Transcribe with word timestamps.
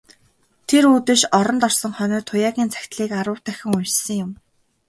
Тэр 0.67 0.83
үдэш 0.95 1.21
оронд 1.39 1.61
орсон 1.67 1.91
хойноо 1.97 2.21
Туяагийн 2.27 2.69
захидлыг 2.73 3.11
арав 3.19 3.39
дахин 3.45 3.71
уншсан 3.77 4.15
юм. 4.23 4.31